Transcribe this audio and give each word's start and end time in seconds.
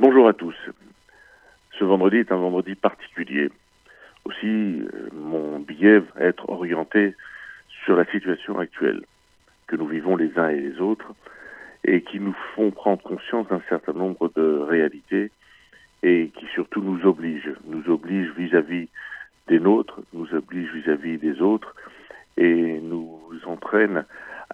Bonjour 0.00 0.28
à 0.28 0.32
tous. 0.32 0.54
Ce 1.76 1.82
vendredi 1.82 2.18
est 2.18 2.30
un 2.30 2.36
vendredi 2.36 2.76
particulier. 2.76 3.50
Aussi, 4.24 4.46
euh, 4.46 5.08
mon 5.12 5.58
billet 5.58 5.98
va 5.98 6.20
être 6.20 6.48
orienté 6.50 7.16
sur 7.84 7.96
la 7.96 8.04
situation 8.04 8.60
actuelle 8.60 9.02
que 9.66 9.74
nous 9.74 9.88
vivons 9.88 10.14
les 10.14 10.38
uns 10.38 10.50
et 10.50 10.60
les 10.60 10.80
autres 10.80 11.14
et 11.82 12.02
qui 12.02 12.20
nous 12.20 12.36
font 12.54 12.70
prendre 12.70 13.02
conscience 13.02 13.48
d'un 13.48 13.60
certain 13.68 13.92
nombre 13.92 14.30
de 14.36 14.58
réalités 14.60 15.32
et 16.04 16.30
qui 16.38 16.46
surtout 16.54 16.80
nous 16.80 17.04
obligent, 17.04 17.56
nous 17.66 17.90
obligent 17.90 18.32
vis-à-vis 18.36 18.88
des 19.48 19.58
nôtres, 19.58 19.98
nous 20.12 20.32
obligent 20.32 20.74
vis-à-vis 20.74 21.18
des 21.18 21.42
autres 21.42 21.74
et 22.36 22.78
nous 22.80 23.20
entraînent 23.46 24.04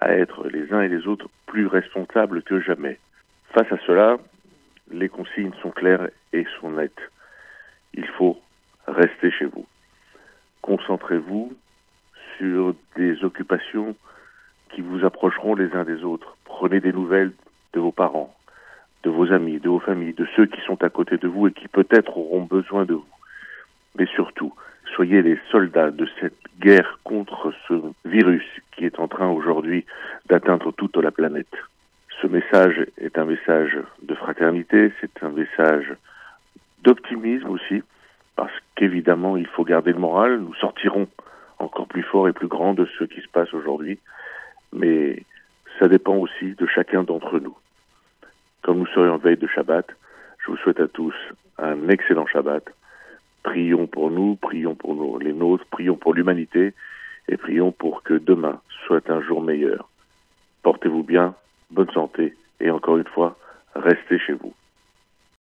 à 0.01 0.09
être 0.15 0.49
les 0.49 0.73
uns 0.73 0.81
et 0.81 0.89
les 0.89 1.07
autres 1.07 1.29
plus 1.45 1.67
responsables 1.67 2.43
que 2.45 2.61
jamais. 2.61 2.99
Face 3.53 3.71
à 3.71 3.77
cela, 3.87 4.17
les 4.95 5.09
consignes 5.09 5.53
sont 5.61 5.71
claires 5.71 6.09
et 6.33 6.47
sont 6.61 6.71
nettes. 6.71 7.11
Il 7.95 8.07
faut 8.07 8.39
rester 8.87 9.31
chez 9.31 9.47
vous. 9.47 9.67
Concentrez-vous 10.63 11.53
sur 12.39 12.75
des 12.97 13.25
occupations 13.25 13.95
qui 14.71 14.81
vous 14.81 15.05
approcheront 15.05 15.55
les 15.55 15.73
uns 15.75 15.85
des 15.85 16.03
autres. 16.05 16.37
Prenez 16.45 16.81
des 16.81 16.93
nouvelles 16.93 17.33
de 17.73 17.81
vos 17.81 17.93
parents, 17.93 18.35
de 19.03 19.11
vos 19.11 19.33
amis, 19.33 19.59
de 19.59 19.69
vos 19.69 19.81
familles, 19.81 20.15
de 20.15 20.27
ceux 20.37 20.47
qui 20.47 20.61
sont 20.63 20.83
à 20.83 20.89
côté 20.89 21.17
de 21.17 21.29
vous 21.29 21.49
et 21.49 21.53
qui 21.53 21.69
peut-être 21.69 22.17
auront 22.17 22.43
besoin 22.43 22.85
de 22.85 22.95
vous. 22.95 23.05
Mais 23.99 24.07
surtout, 24.07 24.55
soyez 24.95 25.23
les 25.23 25.39
soldats 25.51 25.91
de 25.91 26.09
cette 26.21 26.39
guerre 26.61 26.99
contre 27.05 27.53
ce 27.69 27.75
virus 28.05 28.45
qui 28.73 28.85
est 28.85 28.99
en 28.99 29.09
train 29.09 29.29
aujourd'hui 29.29 29.85
d'atteindre 30.29 30.73
toute 30.73 30.97
la 30.97 31.11
planète. 31.11 31.55
Ce 32.21 32.27
message 32.27 32.87
est 32.99 33.19
un 33.19 33.25
message 33.25 33.77
fraternité, 34.25 34.91
c'est 35.03 35.23
un 35.23 35.29
message 35.29 35.95
d'optimisme 36.83 37.51
aussi, 37.51 37.83
parce 38.37 38.53
qu'évidemment, 38.75 39.37
il 39.37 39.47
faut 39.47 39.65
garder 39.65 39.93
le 39.93 39.99
moral. 39.99 40.41
Nous 40.41 40.55
sortirons 40.55 41.07
encore 41.59 41.87
plus 41.87 42.03
fort 42.03 42.27
et 42.27 42.33
plus 42.33 42.49
grand 42.49 42.73
de 42.73 42.89
ce 42.99 43.05
qui 43.05 43.21
se 43.21 43.29
passe 43.29 43.53
aujourd'hui, 43.53 43.99
mais 44.73 45.23
ça 45.79 45.89
dépend 45.89 46.17
aussi 46.17 46.55
de 46.55 46.67
chacun 46.67 47.03
d'entre 47.03 47.39
nous. 47.39 47.55
Comme 48.63 48.79
nous 48.79 48.87
serions 48.87 49.15
en 49.15 49.19
veille 49.19 49.37
de 49.37 49.47
Shabbat, 49.47 49.87
je 50.39 50.51
vous 50.51 50.57
souhaite 50.57 50.81
à 50.81 50.89
tous 50.89 51.15
un 51.59 51.89
excellent 51.91 52.27
Shabbat. 52.27 52.65
Prions 53.43 53.87
pour 53.87 54.11
nous, 54.11 54.37
prions 54.37 54.75
pour 54.75 55.19
les 55.19 55.35
nôtres, 55.35 55.67
prions 55.67 55.97
pour 55.97 56.15
l'humanité 56.15 56.73
et 57.29 57.37
prions 57.37 57.73
pour 57.73 58.03
que 58.03 58.15
demain 58.15 58.59
soit 58.87 59.11
un 59.11 59.21
jour 59.21 59.43
meilleur. 59.43 59.91
Portez-vous 60.63 61.03
bien, 61.03 61.35
bonne 61.71 61.91
santé 61.91 62.35
et 62.61 62.71
encore 62.71 62.97
une 62.97 63.05
fois, 63.05 63.37
restez 63.85 64.19
chez 64.21 64.35
vous. 64.35 64.54